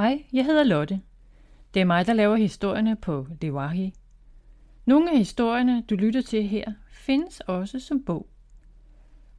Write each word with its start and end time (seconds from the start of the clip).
Hej, 0.00 0.24
jeg 0.32 0.44
hedder 0.44 0.64
Lotte. 0.64 1.00
Det 1.74 1.80
er 1.80 1.84
mig, 1.84 2.06
der 2.06 2.12
laver 2.12 2.36
historierne 2.36 2.96
på 2.96 3.26
Lewahi. 3.40 3.94
Nogle 4.84 5.10
af 5.10 5.18
historierne, 5.18 5.82
du 5.82 5.94
lytter 5.94 6.22
til 6.22 6.48
her, 6.48 6.72
findes 6.90 7.40
også 7.40 7.80
som 7.80 8.04
bog. 8.04 8.28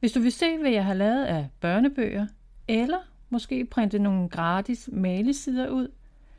Hvis 0.00 0.12
du 0.12 0.20
vil 0.20 0.32
se, 0.32 0.58
hvad 0.58 0.70
jeg 0.70 0.84
har 0.84 0.94
lavet 0.94 1.24
af 1.24 1.48
børnebøger, 1.60 2.26
eller 2.68 2.98
måske 3.30 3.64
printe 3.64 3.98
nogle 3.98 4.28
gratis 4.28 4.88
malesider 4.92 5.68
ud, 5.68 5.88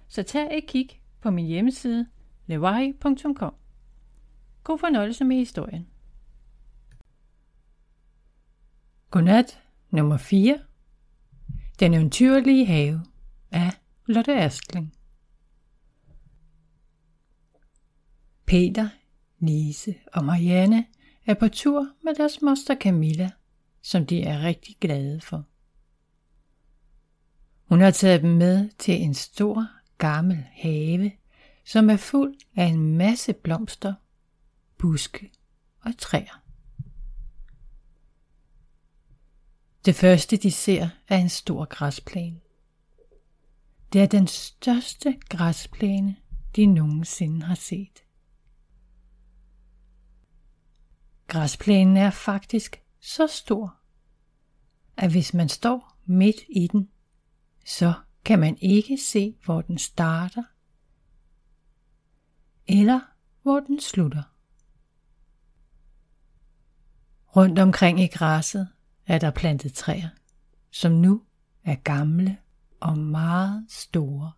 så 0.07 0.23
tag 0.23 0.57
et 0.57 0.67
kig 0.67 0.89
på 1.21 1.31
min 1.31 1.45
hjemmeside 1.45 2.07
lewahi.com. 2.45 3.55
God 4.63 4.77
fornøjelse 4.77 5.23
med 5.23 5.35
historien. 5.35 5.87
Godnat 9.11 9.59
nummer 9.89 10.17
4. 10.17 10.59
Den 11.79 11.93
eventyrlige 11.93 12.65
have 12.65 13.01
af 13.51 13.82
Lotte 14.05 14.35
Astling. 14.35 14.93
Peter, 18.45 18.89
Lise 19.39 19.95
og 20.13 20.25
Marianne 20.25 20.85
er 21.25 21.33
på 21.33 21.47
tur 21.47 21.87
med 22.03 22.15
deres 22.15 22.41
moster 22.41 22.75
Camilla, 22.75 23.31
som 23.81 24.05
de 24.05 24.23
er 24.23 24.39
rigtig 24.41 24.77
glade 24.81 25.21
for. 25.21 25.45
Hun 27.63 27.81
har 27.81 27.91
taget 27.91 28.21
dem 28.21 28.29
med 28.29 28.69
til 28.79 29.01
en 29.01 29.13
stor, 29.13 29.67
gammel 29.97 30.45
have, 30.51 31.11
som 31.65 31.89
er 31.89 31.97
fuld 31.97 32.35
af 32.55 32.65
en 32.65 32.97
masse 32.97 33.33
blomster, 33.33 33.93
buske 34.77 35.31
og 35.79 35.97
træer. 35.97 36.43
Det 39.85 39.95
første 39.95 40.37
de 40.37 40.51
ser 40.51 40.89
er 41.07 41.17
en 41.17 41.29
stor 41.29 41.65
græsplæne. 41.65 42.39
Det 43.93 44.01
er 44.01 44.07
den 44.07 44.27
største 44.27 45.19
græsplæne, 45.29 46.15
de 46.55 46.65
nogensinde 46.65 47.45
har 47.45 47.55
set. 47.55 48.03
Græsplænen 51.27 51.97
er 51.97 52.09
faktisk 52.09 52.81
så 52.99 53.27
stor, 53.27 53.77
at 54.97 55.11
hvis 55.11 55.33
man 55.33 55.49
står 55.49 55.97
midt 56.05 56.35
i 56.49 56.67
den, 56.67 56.89
så 57.65 57.93
kan 58.25 58.39
man 58.39 58.57
ikke 58.61 58.97
se, 58.97 59.37
hvor 59.45 59.61
den 59.61 59.77
starter, 59.77 60.43
eller 62.67 62.99
hvor 63.41 63.59
den 63.59 63.79
slutter. 63.79 64.23
Rundt 67.35 67.59
omkring 67.59 67.99
i 67.99 68.07
græsset 68.07 68.67
er 69.05 69.19
der 69.19 69.31
plantet 69.31 69.73
træer, 69.73 70.09
som 70.71 70.91
nu 70.91 71.23
er 71.63 71.75
gamle 71.75 72.42
og 72.83 72.97
meget 72.97 73.65
store. 73.69 74.31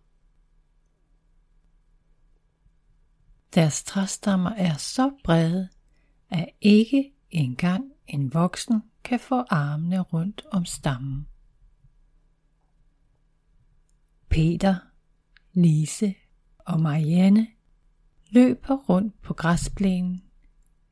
Deres 3.54 3.84
træstammer 3.84 4.50
er 4.50 4.76
så 4.76 5.10
brede, 5.24 5.68
at 6.30 6.48
ikke 6.60 7.12
engang 7.30 7.92
en 8.06 8.34
voksen 8.34 8.82
kan 9.04 9.20
få 9.20 9.44
armene 9.50 10.00
rundt 10.00 10.42
om 10.52 10.64
stammen. 10.64 11.28
Peter, 14.28 14.76
Lise 15.52 16.14
og 16.58 16.80
Marianne 16.80 17.46
løber 18.30 18.76
rundt 18.76 19.22
på 19.22 19.34
græsplænen 19.34 20.24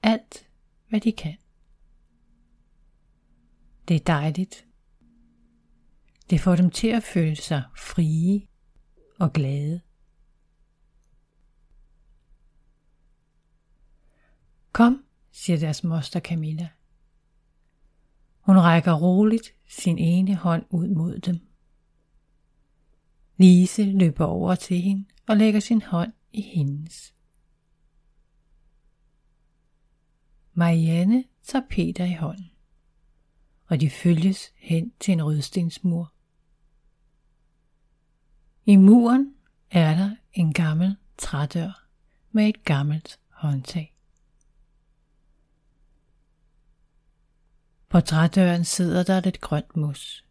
alt, 0.02 0.48
hvad 0.89 1.00
de 1.00 1.12
kan. 1.12 1.36
Det 3.89 3.96
er 3.96 4.05
dejligt. 4.06 4.66
Det 6.30 6.41
får 6.41 6.56
dem 6.56 6.70
til 6.70 6.89
at 6.89 7.03
føle 7.03 7.36
sig 7.36 7.62
frie 7.77 8.47
og 9.19 9.33
glade. 9.33 9.80
Kom, 14.72 15.05
siger 15.30 15.58
deres 15.58 15.85
moster 15.85 16.20
Camilla. 16.20 16.68
Hun 18.40 18.58
rækker 18.58 18.92
roligt 18.92 19.55
sin 19.68 19.98
ene 19.98 20.35
hånd 20.35 20.64
ud 20.70 20.89
mod 20.89 21.18
dem. 21.18 21.40
Lise 23.36 23.85
løber 23.85 24.24
over 24.24 24.55
til 24.55 24.80
hende 24.80 25.05
og 25.29 25.36
lægger 25.36 25.61
sin 25.61 25.83
hånd 25.83 26.12
i 26.33 26.41
hendes. 26.41 27.14
Marianne 30.55 31.24
tager 31.42 31.64
Peter 31.70 32.05
i 32.05 32.14
hånden, 32.14 32.51
og 33.67 33.80
de 33.80 33.91
følges 33.91 34.52
hen 34.56 34.92
til 35.01 35.12
en 35.12 35.24
rødstensmur. 35.24 36.14
I 38.67 38.77
muren 38.77 39.35
er 39.70 39.95
der 39.95 40.17
en 40.33 40.52
gammel 40.52 40.97
trædør 41.19 41.86
med 42.33 42.48
et 42.48 42.64
gammelt 42.64 43.20
håndtag. 43.29 43.95
På 47.89 48.01
trædøren 48.01 48.64
sidder 48.64 49.03
der 49.03 49.20
lidt 49.20 49.41
grønt 49.41 49.77
mos. 49.77 50.24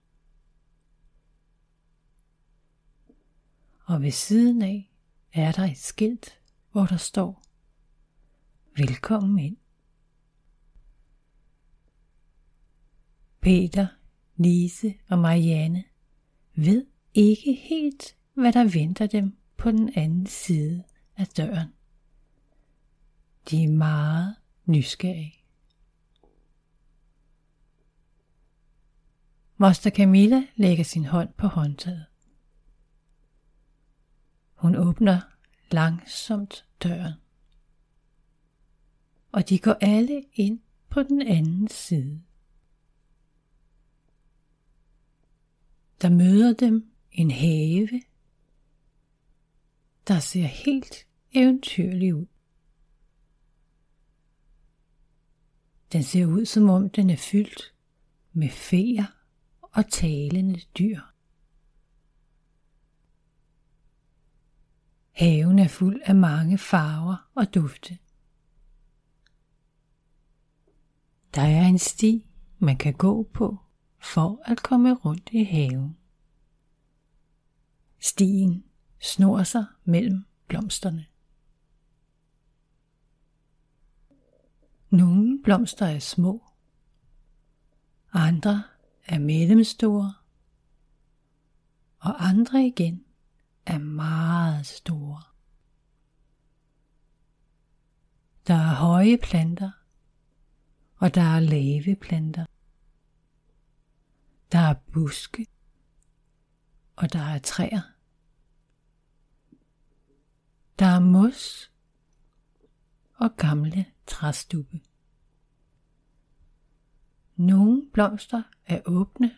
Og 3.85 4.01
ved 4.01 4.11
siden 4.11 4.61
af 4.61 4.91
er 5.33 5.51
der 5.51 5.63
et 5.63 5.77
skilt, 5.77 6.39
hvor 6.71 6.85
der 6.85 6.97
står 6.97 7.43
Velkommen 8.77 9.39
ind. 9.39 9.57
Peter, 13.41 13.87
Lise 14.35 14.93
og 15.09 15.19
Marianne 15.19 15.83
ved 16.55 16.85
ikke 17.13 17.53
helt, 17.53 18.15
hvad 18.33 18.53
der 18.53 18.63
venter 18.73 19.07
dem 19.07 19.37
på 19.57 19.71
den 19.71 19.93
anden 19.95 20.25
side 20.25 20.83
af 21.17 21.27
døren. 21.27 21.73
De 23.49 23.63
er 23.63 23.69
meget 23.69 24.35
nysgerrige. 24.65 25.43
Moster 29.57 29.89
Camilla 29.89 30.43
lægger 30.55 30.83
sin 30.83 31.05
hånd 31.05 31.33
på 31.33 31.47
håndtaget. 31.47 32.05
Hun 34.55 34.75
åbner 34.75 35.21
langsomt 35.71 36.65
døren. 36.83 37.13
Og 39.31 39.49
de 39.49 39.59
går 39.59 39.77
alle 39.81 40.23
ind 40.33 40.59
på 40.89 41.03
den 41.03 41.21
anden 41.21 41.67
side. 41.67 42.21
Der 46.01 46.09
møder 46.09 46.53
dem 46.53 46.91
en 47.11 47.31
have, 47.31 48.01
der 50.07 50.19
ser 50.19 50.45
helt 50.45 51.07
eventyrlig 51.31 52.15
ud. 52.15 52.25
Den 55.91 56.03
ser 56.03 56.25
ud 56.25 56.45
som 56.45 56.69
om 56.69 56.89
den 56.89 57.09
er 57.09 57.15
fyldt 57.15 57.73
med 58.33 58.49
feer 58.49 59.05
og 59.61 59.91
talende 59.91 60.61
dyr. 60.77 60.99
Haven 65.11 65.59
er 65.59 65.67
fuld 65.67 66.01
af 66.05 66.15
mange 66.15 66.57
farver 66.57 67.29
og 67.35 67.53
dufte. 67.53 67.97
Der 71.35 71.41
er 71.41 71.65
en 71.65 71.79
sti, 71.79 72.25
man 72.59 72.77
kan 72.77 72.93
gå 72.93 73.23
på 73.23 73.57
for 73.99 74.41
at 74.45 74.63
komme 74.63 74.93
rundt 74.93 75.29
i 75.31 75.43
haven. 75.43 75.97
Stien 77.99 78.63
snor 79.03 79.43
sig 79.43 79.65
mellem 79.83 80.25
blomsterne. 80.47 81.05
Nogle 84.89 85.43
blomster 85.43 85.85
er 85.85 85.99
små, 85.99 86.43
andre 88.13 88.63
er 89.05 89.19
mellemstore, 89.19 90.13
og 91.99 92.27
andre 92.27 92.65
igen 92.65 93.05
er 93.65 93.77
meget 93.77 94.65
store. 94.65 95.21
Der 98.47 98.53
er 98.53 98.75
høje 98.75 99.17
planter, 99.17 99.71
og 100.95 101.15
der 101.15 101.21
er 101.21 101.39
lave 101.39 101.95
planter. 101.95 102.45
Der 104.51 104.59
er 104.59 104.73
buske, 104.73 105.47
og 106.95 107.13
der 107.13 107.21
er 107.21 107.39
træer. 107.39 107.92
Der 110.79 110.85
er 110.85 110.99
mos 110.99 111.71
og 113.15 113.37
gamle 113.37 113.85
træstubbe. 114.07 114.79
Nogle 117.35 117.87
blomster 117.93 118.43
er 118.65 118.81
åbne 118.85 119.37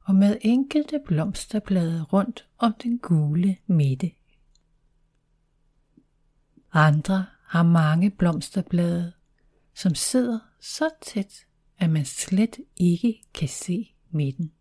og 0.00 0.14
med 0.14 0.38
enkelte 0.40 1.00
blomsterblade 1.06 2.02
rundt 2.02 2.48
om 2.58 2.74
den 2.82 2.98
gule 2.98 3.56
midte. 3.66 4.12
Andre 6.72 7.26
har 7.44 7.62
mange 7.62 8.10
blomsterblade, 8.10 9.12
som 9.74 9.94
sidder 9.94 10.38
så 10.60 10.90
tæt, 11.02 11.46
at 11.78 11.90
man 11.90 12.04
slet 12.04 12.56
ikke 12.76 13.22
kan 13.34 13.48
se 13.48 13.94
midten. 14.10 14.52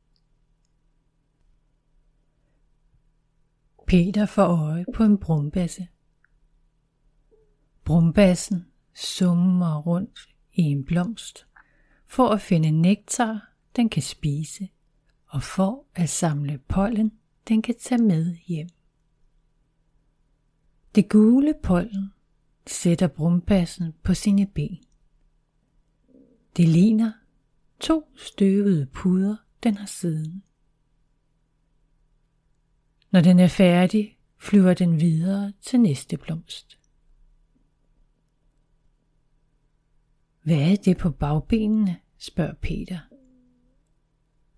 Peter 3.88 4.26
får 4.26 4.44
øje 4.44 4.86
på 4.96 5.04
en 5.04 5.18
brumbasse. 5.18 5.88
Brumbassen 7.90 8.66
summer 8.94 9.78
rundt 9.78 10.30
i 10.54 10.62
en 10.62 10.86
blomst 10.86 11.48
for 12.08 12.28
at 12.28 12.42
finde 12.42 12.72
nektar, 12.72 13.54
den 13.76 13.90
kan 13.90 14.02
spise, 14.02 14.70
og 15.26 15.44
for 15.44 15.86
at 15.96 16.10
samle 16.10 16.58
pollen, 16.58 17.12
den 17.48 17.62
kan 17.62 17.76
tage 17.80 18.04
med 18.04 18.36
hjem. 18.36 18.70
Det 20.96 21.10
gule 21.10 21.54
pollen 21.64 22.14
sætter 22.68 23.08
brumbassen 23.08 23.94
på 24.04 24.14
sine 24.14 24.48
ben. 24.48 24.84
Det 26.58 26.68
ligner 26.70 27.12
to 27.80 28.12
støvede 28.16 28.86
puder, 28.86 29.36
den 29.64 29.78
har 29.78 29.88
siden. 29.88 30.44
Når 33.12 33.22
den 33.22 33.40
er 33.40 33.48
færdig, 33.48 34.18
flyver 34.38 34.74
den 34.74 35.00
videre 35.00 35.54
til 35.62 35.80
næste 35.80 36.18
blomst. 36.18 36.79
Hvad 40.50 40.72
er 40.72 40.76
det 40.76 40.98
på 40.98 41.10
bagbenene? 41.10 42.00
spørger 42.18 42.54
Peter. 42.54 43.00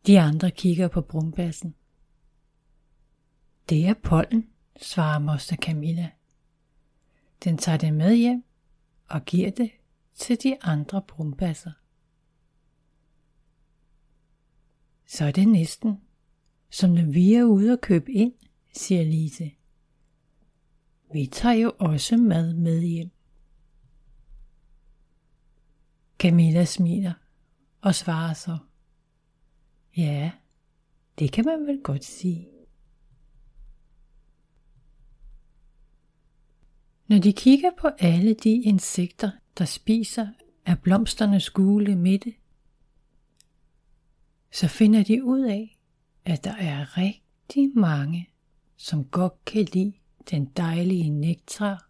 De 0.07 0.19
andre 0.19 0.51
kigger 0.51 0.87
på 0.87 1.01
brumbassen. 1.01 1.75
Det 3.69 3.85
er 3.85 3.93
pollen, 3.93 4.49
svarer 4.81 5.19
moster 5.19 5.55
Camilla. 5.55 6.09
Den 7.43 7.57
tager 7.57 7.77
det 7.77 7.93
med 7.93 8.15
hjem 8.15 8.43
og 9.09 9.25
giver 9.25 9.51
det 9.51 9.71
til 10.15 10.43
de 10.43 10.63
andre 10.63 11.01
brumbasser. 11.01 11.71
Så 15.05 15.25
er 15.25 15.31
det 15.31 15.47
næsten, 15.47 16.01
som 16.69 16.89
når 16.89 17.11
vi 17.11 17.33
er 17.33 17.43
ude 17.43 17.71
og 17.73 17.81
købe 17.81 18.11
ind, 18.11 18.33
siger 18.73 19.03
Lise. 19.03 19.51
Vi 21.13 21.25
tager 21.25 21.55
jo 21.55 21.73
også 21.79 22.17
mad 22.17 22.53
med 22.53 22.81
hjem. 22.81 23.11
Camilla 26.21 26.65
smiler 26.65 27.13
og 27.81 27.95
svarer 27.95 28.33
så. 28.33 28.57
Ja, 29.97 30.31
det 31.19 31.31
kan 31.31 31.45
man 31.45 31.67
vel 31.67 31.81
godt 31.83 32.05
sige. 32.05 32.47
Når 37.07 37.17
de 37.17 37.33
kigger 37.33 37.71
på 37.79 37.87
alle 37.99 38.33
de 38.33 38.49
insekter, 38.49 39.31
der 39.57 39.65
spiser 39.65 40.27
af 40.65 40.79
blomsternes 40.79 41.49
gule 41.49 41.95
midte, 41.95 42.33
så 44.51 44.67
finder 44.67 45.03
de 45.03 45.23
ud 45.23 45.41
af, 45.41 45.77
at 46.25 46.43
der 46.43 46.55
er 46.55 46.97
rigtig 46.97 47.69
mange, 47.75 48.29
som 48.77 49.05
godt 49.05 49.45
kan 49.45 49.65
lide 49.73 49.93
den 50.31 50.45
dejlige 50.45 51.09
nektar 51.09 51.89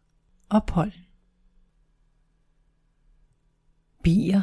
og 0.49 0.65
pollen. 0.65 1.05
Bier, 4.03 4.41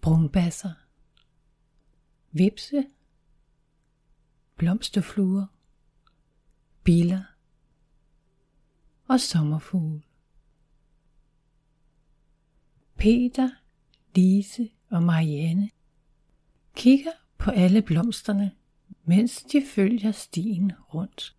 brumbasser, 0.00 0.72
vipse, 2.32 2.86
blomsterfluer, 4.56 5.46
biller 6.84 7.22
og 9.08 9.20
sommerfugle. 9.20 10.02
Peter, 12.96 13.50
Lise 14.14 14.70
og 14.90 15.02
Marianne 15.02 15.70
kigger 16.74 17.12
på 17.38 17.50
alle 17.50 17.82
blomsterne, 17.82 18.54
mens 19.04 19.42
de 19.42 19.66
følger 19.74 20.12
stien 20.12 20.72
rundt. 20.94 21.36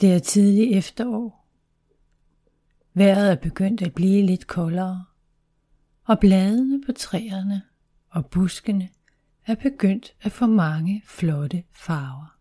Det 0.00 0.14
er 0.14 0.18
tidlig 0.18 0.72
efterår. 0.78 1.39
Vejret 2.94 3.32
er 3.32 3.36
begyndt 3.36 3.82
at 3.82 3.94
blive 3.94 4.26
lidt 4.26 4.46
koldere, 4.46 5.04
og 6.04 6.20
bladene 6.20 6.82
på 6.86 6.92
træerne 6.92 7.62
og 8.08 8.26
buskene 8.26 8.88
er 9.46 9.54
begyndt 9.54 10.14
at 10.20 10.32
få 10.32 10.46
mange 10.46 11.02
flotte 11.04 11.64
farver. 11.72 12.36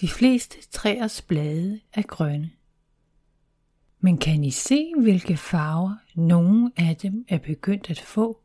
De 0.00 0.08
fleste 0.08 0.68
træers 0.70 1.22
blade 1.22 1.80
er 1.92 2.02
grønne. 2.02 2.50
Men 4.00 4.18
kan 4.18 4.44
I 4.44 4.50
se, 4.50 4.92
hvilke 5.02 5.36
farver 5.36 5.96
nogle 6.14 6.72
af 6.76 6.96
dem 6.96 7.24
er 7.28 7.38
begyndt 7.38 7.90
at 7.90 8.00
få? 8.00 8.40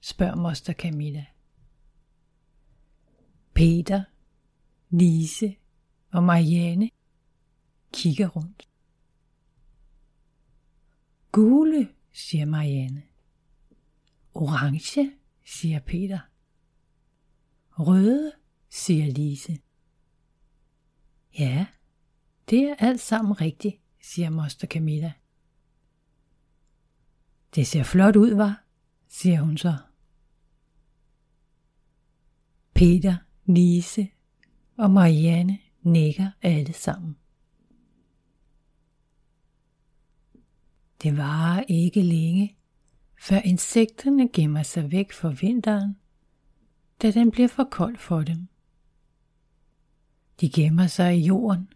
spørger 0.00 0.36
moster 0.36 0.72
Camilla. 0.72 1.24
Peter, 3.54 4.04
Lise 4.90 5.56
og 6.12 6.24
Marianne 6.24 6.90
kigger 7.92 8.28
rundt. 8.28 8.68
Gule, 11.32 11.88
siger 12.12 12.44
Marianne. 12.44 13.02
Orange, 14.34 15.12
siger 15.44 15.80
Peter. 15.80 16.18
Røde, 17.70 18.32
siger 18.70 19.06
Lise. 19.06 19.58
Ja, 21.38 21.66
det 22.50 22.62
er 22.62 22.74
alt 22.78 23.00
sammen 23.00 23.40
rigtigt, 23.40 23.80
siger 24.00 24.30
moster 24.30 24.66
Camilla. 24.66 25.12
Det 27.54 27.66
ser 27.66 27.82
flot 27.82 28.16
ud, 28.16 28.34
var, 28.34 28.64
siger 29.08 29.40
hun 29.40 29.58
så. 29.58 29.76
Peter, 32.74 33.16
Lise 33.44 34.08
og 34.76 34.90
Marianne 34.90 35.58
nikker 35.82 36.30
alle 36.42 36.72
sammen. 36.72 37.16
Det 41.02 41.16
varer 41.16 41.64
ikke 41.68 42.02
længe, 42.02 42.56
før 43.20 43.38
insekterne 43.38 44.28
gemmer 44.28 44.62
sig 44.62 44.92
væk 44.92 45.12
for 45.12 45.28
vinteren, 45.28 45.96
da 47.02 47.10
den 47.10 47.30
bliver 47.30 47.48
for 47.48 47.64
kold 47.64 47.96
for 47.96 48.22
dem. 48.22 48.48
De 50.40 50.50
gemmer 50.50 50.86
sig 50.86 51.18
i 51.18 51.26
jorden, 51.26 51.68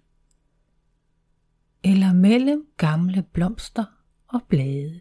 eller 1.85 2.13
mellem 2.13 2.67
gamle 2.77 3.23
blomster 3.23 3.85
og 4.27 4.43
blade, 4.49 5.01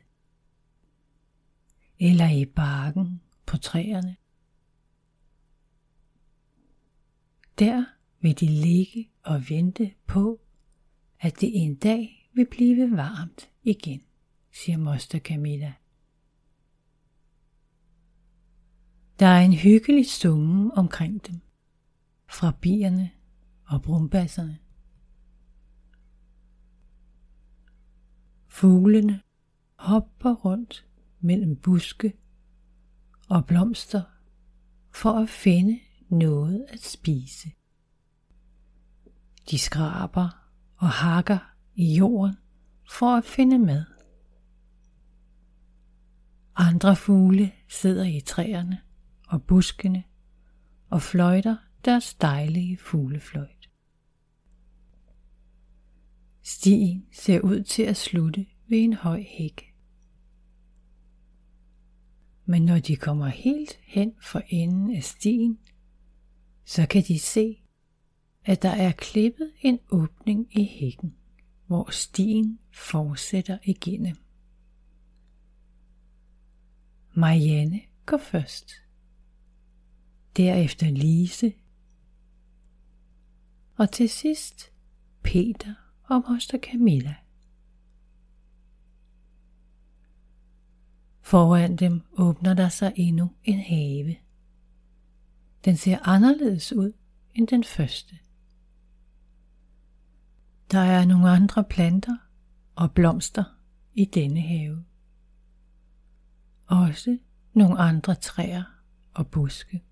eller 2.00 2.30
i 2.30 2.45
barken 2.45 3.22
på 3.45 3.57
træerne. 3.57 4.16
Der 7.60 7.86
vil 8.20 8.39
de 8.39 8.46
ligge 8.46 9.10
og 9.24 9.50
vente 9.50 9.94
på, 10.08 10.41
at 11.20 11.41
det 11.41 11.63
en 11.63 11.75
dag 11.75 12.29
vil 12.34 12.46
blive 12.46 12.98
varmt 12.98 13.50
igen, 13.63 14.01
siger 14.55 14.77
moster 14.77 15.19
Camilla. 15.19 15.74
Der 19.19 19.25
er 19.25 19.41
en 19.41 19.53
hyggelig 19.53 20.12
summe 20.12 20.77
omkring 20.77 21.27
dem, 21.27 21.41
fra 22.29 22.53
bierne 22.62 23.12
og 23.65 23.81
brumbasserne. 23.81 24.59
Fuglene 28.47 29.21
hopper 29.75 30.33
rundt 30.33 30.88
mellem 31.19 31.55
buske 31.55 32.13
og 33.29 33.45
blomster 33.45 34.03
for 34.91 35.12
at 35.12 35.29
finde 35.29 35.79
noget 36.09 36.65
at 36.69 36.83
spise. 36.83 37.51
De 39.51 39.57
skraber 39.57 40.50
og 40.77 40.89
hakker 40.89 41.53
i 41.75 41.95
jorden 41.95 42.35
for 42.89 43.17
at 43.17 43.25
finde 43.25 43.59
mad. 43.59 43.95
Andre 46.55 46.95
fugle 46.95 47.51
sidder 47.69 48.05
i 48.05 48.19
træerne 48.19 48.81
og 49.27 49.43
buskene 49.43 50.03
og 50.89 51.01
fløjter 51.01 51.57
deres 51.85 52.13
dejlige 52.13 52.77
fuglefløjt. 52.77 53.69
Stien 56.41 57.05
ser 57.12 57.39
ud 57.39 57.63
til 57.63 57.83
at 57.83 57.97
slutte 57.97 58.45
ved 58.67 58.77
en 58.77 58.93
høj 58.93 59.24
hæk. 59.27 59.74
Men 62.45 62.65
når 62.65 62.79
de 62.79 62.95
kommer 62.95 63.27
helt 63.27 63.79
hen 63.83 64.13
for 64.21 64.41
enden 64.50 64.95
af 64.95 65.03
stien, 65.03 65.59
så 66.65 66.85
kan 66.88 67.03
de 67.07 67.19
se, 67.19 67.63
at 68.45 68.62
der 68.62 68.69
er 68.69 68.91
klippet 68.91 69.51
en 69.62 69.79
åbning 69.91 70.59
i 70.59 70.63
hækken, 70.63 71.15
hvor 71.67 71.91
stien 71.91 72.59
fortsætter 72.71 73.57
igennem. 73.63 74.15
Marianne 77.17 77.81
går 78.05 78.17
først. 78.17 78.72
Derefter 80.38 80.91
Lise. 80.91 81.53
Og 83.77 83.91
til 83.91 84.10
sidst 84.10 84.72
Peter 85.24 85.74
og 86.03 86.24
moster 86.29 86.57
Camilla. 86.57 87.15
Foran 91.22 91.75
dem 91.75 92.01
åbner 92.17 92.53
der 92.53 92.69
sig 92.69 92.93
endnu 92.95 93.31
en 93.43 93.60
have. 93.60 94.15
Den 95.65 95.77
ser 95.77 96.00
anderledes 96.01 96.74
ud 96.74 96.93
end 97.34 97.48
den 97.48 97.63
første. 97.63 98.19
Der 100.72 100.79
er 100.79 101.05
nogle 101.05 101.29
andre 101.29 101.63
planter 101.63 102.17
og 102.75 102.91
blomster 102.91 103.43
i 103.93 104.05
denne 104.05 104.41
have. 104.41 104.86
Også 106.65 107.17
nogle 107.53 107.77
andre 107.77 108.15
træer 108.15 108.63
og 109.13 109.27
buske. 109.27 109.84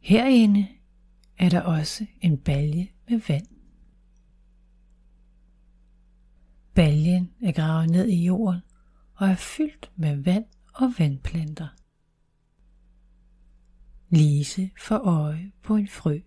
Herinde 0.00 0.68
er 1.38 1.48
der 1.48 1.60
også 1.60 2.06
en 2.20 2.38
balje 2.38 2.88
med 3.08 3.20
vand. 3.28 3.46
Baljen 6.74 7.34
er 7.42 7.52
gravet 7.52 7.90
ned 7.90 8.08
i 8.08 8.24
jorden 8.24 8.60
og 9.14 9.28
er 9.28 9.34
fyldt 9.34 9.92
med 9.96 10.16
vand 10.16 10.46
og 10.74 10.94
vandplanter. 10.98 11.68
Lise 14.08 14.70
får 14.78 14.98
øje 14.98 15.52
på 15.62 15.76
en 15.76 15.88
frø. 15.88 16.20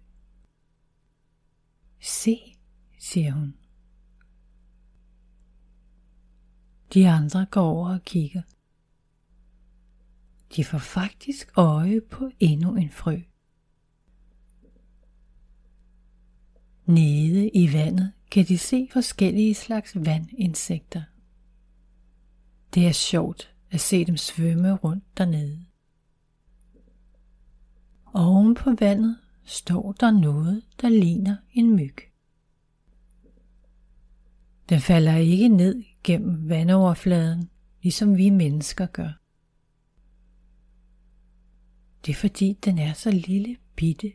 Se, 2.00 2.38
siger 3.00 3.32
hun. 3.32 3.56
De 6.94 7.10
andre 7.10 7.46
går 7.52 7.62
over 7.62 7.94
og 7.94 8.02
kigger. 8.02 8.42
De 10.56 10.64
får 10.64 10.78
faktisk 10.78 11.52
øje 11.56 12.02
på 12.02 12.30
endnu 12.40 12.76
en 12.76 12.90
frø. 12.90 13.20
Nede 16.86 17.50
i 17.50 17.74
vandet 17.74 18.12
kan 18.32 18.46
de 18.46 18.58
se 18.58 18.88
forskellige 18.92 19.56
slags 19.56 19.96
vandinsekter. 19.96 21.04
Det 22.74 22.88
er 22.88 22.92
sjovt 22.92 23.54
at 23.72 23.80
se 23.82 24.06
dem 24.06 24.18
svømme 24.18 24.74
rundt 24.74 25.18
dernede. 25.18 25.66
Oven 28.14 28.56
på 28.56 28.76
vandet 28.80 29.18
står 29.44 29.92
der 29.92 30.12
noget, 30.12 30.64
der 30.82 30.90
ligner 30.90 31.36
en 31.54 31.76
myg. 31.76 31.98
Den 34.70 34.82
falder 34.82 35.16
ikke 35.16 35.48
ned 35.48 35.84
gennem 36.04 36.50
vandoverfladen, 36.50 37.50
ligesom 37.82 38.18
vi 38.18 38.30
mennesker 38.30 38.86
gør. 38.86 39.12
Det 42.06 42.12
er 42.12 42.16
fordi, 42.16 42.58
den 42.66 42.80
er 42.80 42.94
så 42.94 43.12
lille, 43.12 43.58
bitte 43.76 44.14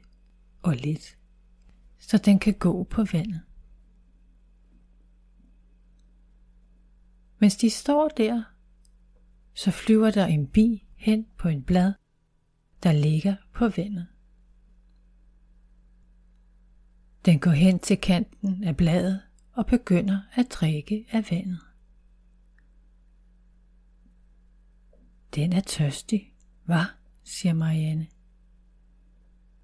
og 0.62 0.76
let, 0.76 1.16
så 1.98 2.18
den 2.18 2.38
kan 2.38 2.54
gå 2.54 2.84
på 2.84 3.04
vandet. 3.12 3.40
Mens 7.38 7.56
de 7.56 7.70
står 7.70 8.08
der, 8.08 8.42
så 9.54 9.70
flyver 9.70 10.10
der 10.10 10.26
en 10.26 10.46
bi 10.46 10.86
hen 10.94 11.26
på 11.38 11.48
en 11.48 11.62
blad, 11.62 11.92
der 12.82 12.92
ligger 12.92 13.36
på 13.54 13.68
vandet. 13.68 14.06
Den 17.24 17.38
går 17.38 17.50
hen 17.50 17.78
til 17.78 17.96
kanten 17.98 18.64
af 18.64 18.76
bladet 18.76 19.20
og 19.52 19.66
begynder 19.66 20.20
at 20.34 20.46
drikke 20.50 21.06
af 21.10 21.26
vandet. 21.30 21.60
Den 25.34 25.52
er 25.52 25.60
tørstig, 25.60 26.34
hvad? 26.64 26.84
siger 27.24 27.54
Marianne. 27.54 28.06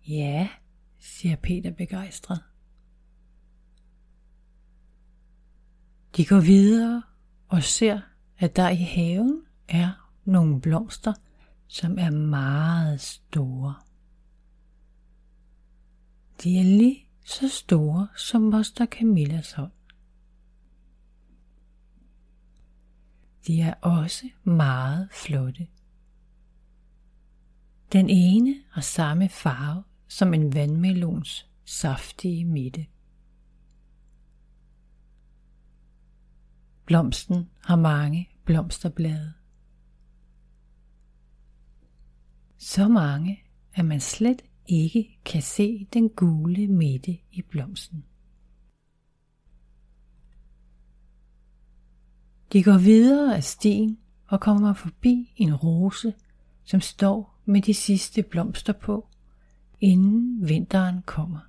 Ja, 0.08 0.48
siger 0.98 1.36
Peter 1.36 1.70
begejstret. 1.70 2.42
De 6.16 6.26
går 6.26 6.40
videre 6.40 7.02
og 7.48 7.62
ser, 7.62 8.00
at 8.38 8.56
der 8.56 8.68
i 8.68 8.82
haven 8.82 9.42
er 9.68 10.10
nogle 10.24 10.60
blomster, 10.60 11.12
som 11.66 11.98
er 11.98 12.10
meget 12.10 13.00
store. 13.00 13.74
De 16.42 16.58
er 16.58 16.64
lige 16.64 17.08
så 17.24 17.48
store 17.48 18.08
som 18.16 18.42
moster 18.42 18.86
Camillas 18.86 19.52
hånd. 19.52 19.72
De 23.46 23.60
er 23.60 23.74
også 23.74 24.30
meget 24.44 25.08
flotte. 25.12 25.66
Den 27.92 28.08
ene 28.08 28.54
har 28.70 28.80
samme 28.80 29.28
farve 29.28 29.84
som 30.08 30.34
en 30.34 30.54
vandmelons 30.54 31.50
saftige 31.64 32.44
midte. 32.44 32.86
Blomsten 36.84 37.50
har 37.64 37.76
mange 37.76 38.28
blomsterblade. 38.44 39.32
Så 42.58 42.88
mange, 42.88 43.42
at 43.74 43.84
man 43.84 44.00
slet 44.00 44.42
ikke 44.66 45.18
kan 45.24 45.42
se 45.42 45.86
den 45.92 46.08
gule 46.08 46.66
midte 46.66 47.18
i 47.32 47.42
blomsten. 47.42 48.04
De 52.52 52.62
går 52.62 52.78
videre 52.78 53.36
af 53.36 53.44
stien 53.44 53.98
og 54.26 54.40
kommer 54.40 54.74
forbi 54.74 55.32
en 55.36 55.54
rose, 55.54 56.14
som 56.64 56.80
står 56.80 57.40
med 57.44 57.62
de 57.62 57.74
sidste 57.74 58.22
blomster 58.22 58.72
på, 58.72 59.08
inden 59.80 60.48
vinteren 60.48 61.02
kommer. 61.02 61.40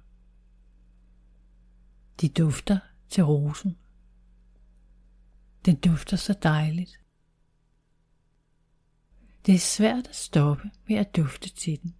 De 2.21 2.29
dufter 2.29 2.79
til 3.09 3.23
rosen. 3.23 3.77
Den 5.65 5.75
dufter 5.75 6.17
så 6.17 6.35
dejligt. 6.43 6.99
Det 9.45 9.55
er 9.55 9.59
svært 9.59 10.07
at 10.07 10.15
stoppe 10.15 10.71
med 10.87 10.97
at 10.97 11.15
dufte 11.15 11.49
til 11.49 11.81
den. 11.81 11.95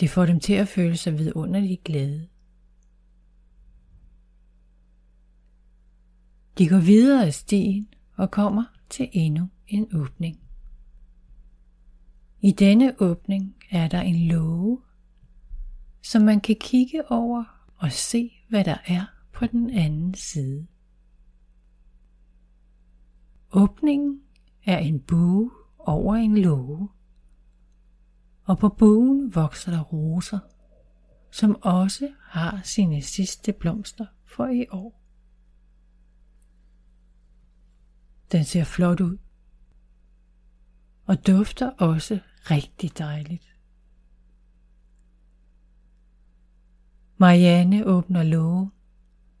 Det 0.00 0.10
får 0.10 0.26
dem 0.26 0.40
til 0.40 0.52
at 0.52 0.68
føle 0.68 0.96
sig 0.96 1.18
vidunderligt 1.18 1.84
glade. 1.84 2.28
De 6.58 6.68
går 6.68 6.78
videre 6.78 7.26
af 7.26 7.34
stien 7.34 7.88
og 8.16 8.30
kommer 8.30 8.64
til 8.90 9.08
endnu 9.12 9.48
en 9.66 9.88
åbning. 9.94 10.40
I 12.40 12.50
denne 12.50 12.94
åbning 13.00 13.56
er 13.70 13.88
der 13.88 14.00
en 14.00 14.28
låge, 14.28 14.80
som 16.02 16.22
man 16.22 16.40
kan 16.40 16.56
kigge 16.60 17.10
over 17.10 17.44
og 17.76 17.92
se, 17.92 18.32
hvad 18.48 18.64
der 18.64 18.76
er 18.86 19.04
på 19.32 19.46
den 19.46 19.70
anden 19.70 20.14
side. 20.14 20.66
Åbningen 23.52 24.20
er 24.64 24.78
en 24.78 25.00
bue 25.00 25.50
over 25.78 26.14
en 26.14 26.38
låge, 26.38 26.88
og 28.44 28.58
på 28.58 28.68
buen 28.68 29.34
vokser 29.34 29.72
der 29.72 29.82
roser, 29.82 30.38
som 31.30 31.56
også 31.62 32.08
har 32.22 32.60
sine 32.64 33.02
sidste 33.02 33.52
blomster 33.52 34.06
for 34.26 34.46
i 34.46 34.66
år. 34.70 34.97
Den 38.32 38.44
ser 38.44 38.64
flot 38.64 39.00
ud, 39.00 39.18
og 41.04 41.26
dufter 41.26 41.70
også 41.70 42.18
rigtig 42.50 42.98
dejligt. 42.98 43.54
Marianne 47.16 47.86
åbner 47.86 48.22
låge, 48.22 48.70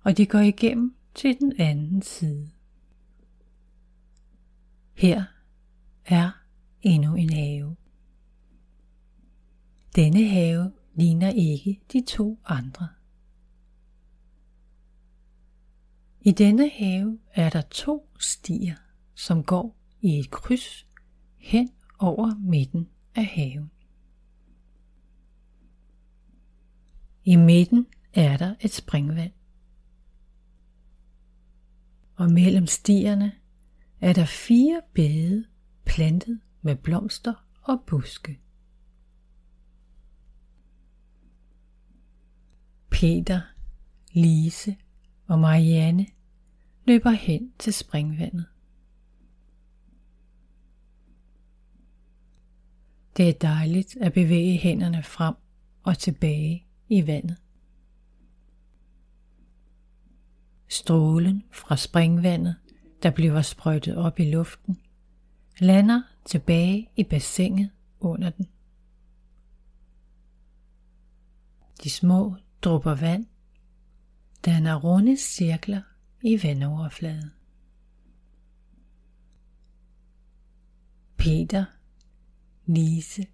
og 0.02 0.16
de 0.16 0.26
går 0.26 0.38
igennem 0.38 0.94
til 1.14 1.38
den 1.40 1.60
anden 1.60 2.02
side. 2.02 2.50
Her 4.94 5.24
er 6.04 6.30
endnu 6.82 7.14
en 7.14 7.32
have. 7.32 7.76
Denne 9.96 10.28
have 10.28 10.72
ligner 10.94 11.30
ikke 11.30 11.80
de 11.92 12.04
to 12.08 12.38
andre. 12.44 12.88
I 16.28 16.30
denne 16.30 16.68
have 16.68 17.18
er 17.34 17.50
der 17.50 17.60
to 17.60 18.08
stier, 18.20 18.76
som 19.14 19.44
går 19.44 19.76
i 20.00 20.18
et 20.18 20.30
kryds 20.30 20.86
hen 21.36 21.70
over 21.98 22.34
midten 22.34 22.88
af 23.14 23.26
haven. 23.26 23.70
I 27.24 27.36
midten 27.36 27.86
er 28.14 28.36
der 28.36 28.54
et 28.60 28.70
springvand. 28.70 29.32
Og 32.14 32.30
mellem 32.30 32.66
stierne 32.66 33.32
er 34.00 34.12
der 34.12 34.24
fire 34.24 34.82
bede 34.94 35.46
plantet 35.84 36.40
med 36.62 36.76
blomster 36.76 37.34
og 37.62 37.80
buske. 37.86 38.40
Peter, 42.90 43.40
Lise 44.12 44.76
og 45.26 45.38
Marianne 45.38 46.06
løber 46.88 47.10
hen 47.10 47.52
til 47.58 47.72
springvandet. 47.72 48.46
Det 53.16 53.28
er 53.28 53.32
dejligt 53.32 53.96
at 53.96 54.12
bevæge 54.12 54.58
hænderne 54.58 55.02
frem 55.02 55.34
og 55.82 55.98
tilbage 55.98 56.66
i 56.88 57.06
vandet. 57.06 57.36
Strålen 60.68 61.44
fra 61.50 61.76
springvandet, 61.76 62.56
der 63.02 63.10
bliver 63.10 63.42
sprøjtet 63.42 63.96
op 63.96 64.20
i 64.20 64.30
luften, 64.30 64.80
lander 65.58 66.02
tilbage 66.24 66.90
i 66.96 67.04
bassinet 67.04 67.70
under 68.00 68.30
den. 68.30 68.46
De 71.84 71.90
små 71.90 72.36
drupper 72.62 72.94
vand 72.94 73.26
danner 74.44 74.74
runde 74.74 75.16
cirkler 75.16 75.82
i 76.22 76.42
vandoverfladen. 76.42 77.30
Peter, 81.16 81.64
Lise 82.66 83.26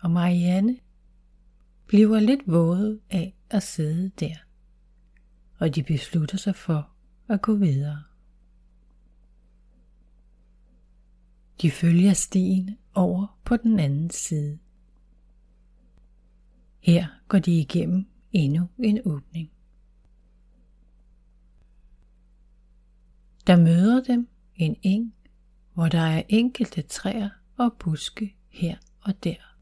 og 0.00 0.10
Marianne 0.10 0.78
bliver 1.86 2.20
lidt 2.20 2.40
våde 2.46 3.00
af 3.10 3.36
at 3.50 3.62
sidde 3.62 4.10
der, 4.20 4.36
og 5.58 5.74
de 5.74 5.82
beslutter 5.82 6.38
sig 6.38 6.56
for 6.56 6.90
at 7.28 7.42
gå 7.42 7.54
videre. 7.54 8.02
De 11.62 11.70
følger 11.70 12.12
stien 12.12 12.76
over 12.94 13.38
på 13.44 13.56
den 13.56 13.80
anden 13.80 14.10
side. 14.10 14.58
Her 16.80 17.06
går 17.28 17.38
de 17.38 17.60
igennem 17.60 18.06
endnu 18.32 18.68
en 18.78 19.00
åbning. 19.04 19.50
Der 23.50 23.56
møder 23.56 24.02
dem 24.02 24.28
en 24.54 24.76
eng, 24.82 25.14
hvor 25.74 25.88
der 25.88 26.00
er 26.00 26.22
enkelte 26.28 26.82
træer 26.82 27.28
og 27.56 27.72
buske 27.78 28.36
her 28.48 28.76
og 29.00 29.24
der. 29.24 29.56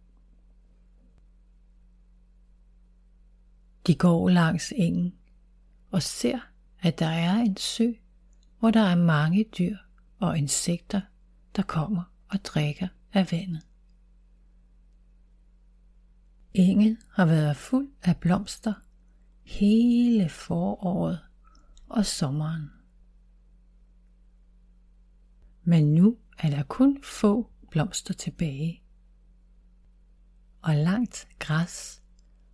De 3.86 3.94
går 3.94 4.28
langs 4.28 4.72
engen 4.76 5.14
og 5.90 6.02
ser, 6.02 6.38
at 6.80 6.98
der 6.98 7.06
er 7.06 7.34
en 7.34 7.56
sø, 7.56 7.92
hvor 8.58 8.70
der 8.70 8.80
er 8.80 8.96
mange 8.96 9.44
dyr 9.58 9.76
og 10.18 10.38
insekter, 10.38 11.00
der 11.56 11.62
kommer 11.62 12.02
og 12.28 12.44
drikker 12.44 12.88
af 13.12 13.32
vandet. 13.32 13.66
Engen 16.54 16.98
har 17.10 17.26
været 17.26 17.56
fuld 17.56 17.88
af 18.02 18.16
blomster 18.16 18.74
hele 19.42 20.28
foråret 20.28 21.20
og 21.88 22.06
sommeren. 22.06 22.77
Men 25.68 25.94
nu 25.94 26.16
er 26.38 26.50
der 26.50 26.62
kun 26.62 27.02
få 27.02 27.50
blomster 27.70 28.14
tilbage. 28.14 28.82
Og 30.62 30.74
langt 30.74 31.28
græs, 31.38 32.02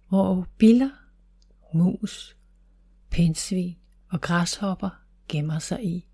hvor 0.08 0.48
biller, 0.58 0.90
mus, 1.74 2.36
pindsvin 3.10 3.76
og 4.08 4.20
græshopper 4.20 4.90
gemmer 5.28 5.58
sig 5.58 5.84
i. 5.84 6.08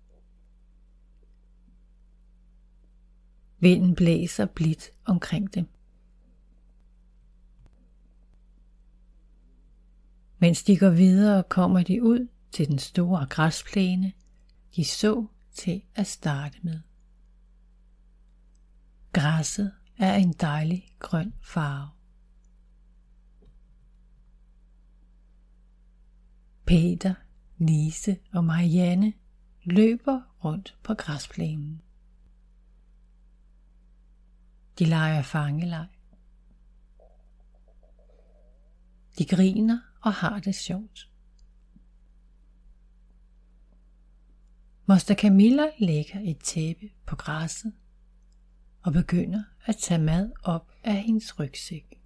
Vinden 3.59 3.95
blæser 3.95 4.45
blidt 4.45 4.91
omkring 5.05 5.53
dem. 5.53 5.67
Mens 10.39 10.63
de 10.63 10.77
går 10.77 10.89
videre, 10.89 11.43
kommer 11.43 11.83
de 11.83 12.03
ud 12.03 12.27
til 12.51 12.67
den 12.67 12.79
store 12.79 13.27
græsplæne, 13.29 14.13
de 14.75 14.85
så 14.85 15.25
til 15.53 15.81
at 15.95 16.07
starte 16.07 16.57
med. 16.61 16.90
Græsset 19.13 19.73
er 19.97 20.15
en 20.15 20.33
dejlig 20.33 20.87
grøn 20.99 21.33
farve. 21.41 21.89
Peter, 26.65 27.13
Lise 27.57 28.17
og 28.33 28.43
Marianne 28.43 29.13
løber 29.63 30.21
rundt 30.43 30.77
på 30.83 30.93
græsplænen. 30.93 31.81
De 34.79 34.85
leger 34.85 35.21
fangeleg. 35.21 35.87
De 39.17 39.25
griner 39.25 39.79
og 40.01 40.13
har 40.13 40.39
det 40.39 40.55
sjovt. 40.55 41.09
Moster 44.85 45.15
Camilla 45.15 45.65
lægger 45.79 46.19
et 46.23 46.39
tæppe 46.39 46.89
på 47.05 47.15
græsset 47.15 47.73
og 48.81 48.93
begynder 48.93 49.43
at 49.65 49.77
tage 49.77 50.01
mad 50.01 50.31
op 50.43 50.71
af 50.83 50.95
hendes 50.95 51.39
rygsæk. 51.39 52.01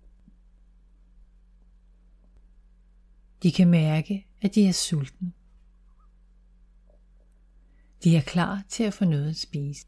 De 3.43 3.51
kan 3.51 3.67
mærke, 3.67 4.27
at 4.41 4.55
de 4.55 4.67
er 4.67 4.71
sultne. 4.71 5.33
De 8.03 8.17
er 8.17 8.21
klar 8.21 8.63
til 8.69 8.83
at 8.83 8.93
få 8.93 9.05
noget 9.05 9.29
at 9.29 9.35
spise. 9.35 9.87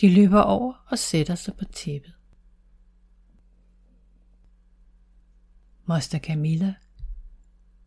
De 0.00 0.14
løber 0.14 0.40
over 0.40 0.86
og 0.90 0.98
sætter 0.98 1.34
sig 1.34 1.56
på 1.56 1.64
tæppet. 1.64 2.14
Moster 5.86 6.18
Camilla 6.18 6.74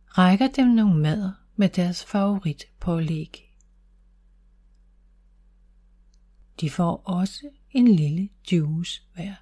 rækker 0.06 0.48
dem 0.48 0.68
nogle 0.68 1.02
mader 1.02 1.32
med 1.56 1.70
deres 1.70 2.06
favorit 2.06 2.63
De 6.62 6.70
får 6.70 6.96
også 7.06 7.50
en 7.72 7.88
lille 7.88 8.30
juice 8.52 9.04
hver. 9.13 9.36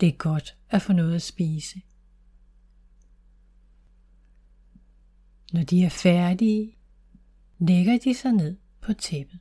Det 0.00 0.08
er 0.08 0.16
godt 0.16 0.56
at 0.68 0.82
få 0.82 0.92
noget 0.92 1.14
at 1.14 1.22
spise. 1.22 1.82
Når 5.52 5.62
de 5.62 5.84
er 5.84 5.88
færdige, 5.88 6.76
lægger 7.58 7.98
de 7.98 8.14
sig 8.14 8.32
ned 8.32 8.56
på 8.80 8.92
tæppet. 8.92 9.40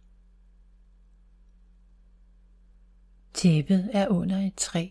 Tæppet 3.34 3.90
er 3.94 4.08
under 4.08 4.48
et 4.48 4.56
træ. 4.56 4.90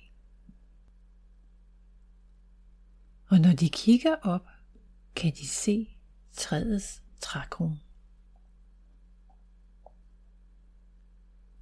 Og 3.27 3.41
når 3.41 3.53
de 3.53 3.69
kigger 3.69 4.17
op, 4.23 4.47
kan 5.15 5.33
de 5.33 5.49
se 5.49 5.97
træets 6.33 7.03
trækrum. 7.21 7.79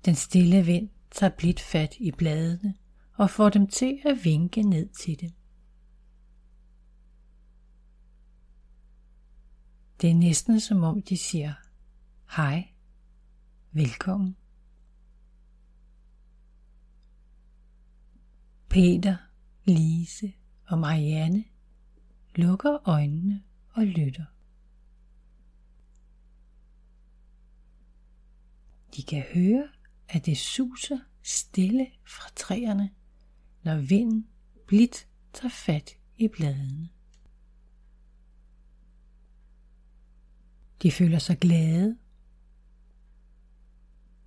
Den 0.05 0.15
stille 0.15 0.65
vind 0.65 0.88
tager 1.11 1.37
blidt 1.37 1.61
fat 1.61 1.97
i 1.99 2.11
bladene 2.11 2.75
og 3.12 3.31
får 3.31 3.49
dem 3.49 3.67
til 3.67 4.01
at 4.05 4.25
vinke 4.25 4.62
ned 4.62 4.88
til 4.88 5.21
dem. 5.21 5.31
Det 10.01 10.11
er 10.11 10.15
næsten 10.15 10.61
som 10.61 10.83
om 10.83 11.03
de 11.03 11.17
siger, 11.17 11.55
hej, 12.37 12.69
velkommen. 13.73 14.37
Peter, 18.69 19.17
Lise 19.65 20.33
og 20.67 20.79
Marianne 20.79 21.45
lukker 22.35 22.88
øjnene 22.88 23.43
og 23.71 23.87
lytter. 23.87 24.25
De 28.97 29.03
kan 29.03 29.23
høre, 29.35 29.69
at 30.09 30.27
det 30.27 30.38
suser 30.38 30.99
stille 31.23 31.87
fra 32.05 32.29
træerne, 32.37 32.91
når 33.62 33.77
vinden 33.77 34.29
blidt 34.67 35.09
tager 35.33 35.51
fat 35.51 35.91
i 36.17 36.29
bladene. 36.29 36.88
De 40.83 40.93
føler 40.93 41.19
sig 41.19 41.38
glade. 41.38 41.99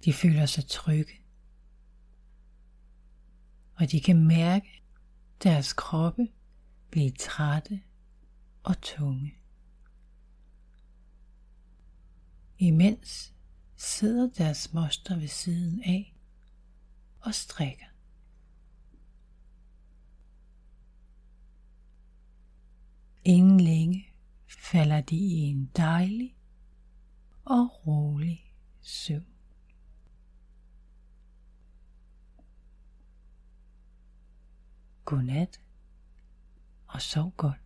De 0.06 0.14
føler 0.14 0.46
sig 0.46 0.68
trygge. 0.68 1.14
Og 3.76 3.92
de 3.92 4.02
kan 4.02 4.28
mærke 4.28 4.84
deres 5.44 5.74
kroppe 5.74 6.28
blive 6.90 7.12
trætte 7.12 7.82
og 8.64 8.82
tunge. 8.82 9.38
Imens 12.58 13.35
sidder 13.76 14.30
deres 14.30 14.74
moster 14.74 15.20
ved 15.20 15.28
siden 15.28 15.84
af 15.84 16.16
og 17.20 17.34
strikker. 17.34 17.86
Inden 23.24 23.60
længe 23.60 24.08
falder 24.48 25.02
de 25.02 25.16
i 25.16 25.34
en 25.34 25.72
dejlig 25.76 26.36
og 27.46 27.88
rolig 27.88 28.54
søvn. 28.82 29.26
Godnat 35.06 35.62
og 36.88 37.02
sov 37.02 37.34
godt. 37.38 37.65